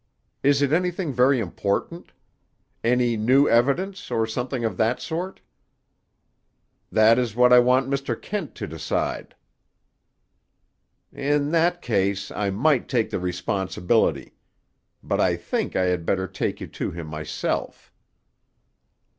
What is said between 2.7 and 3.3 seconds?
Any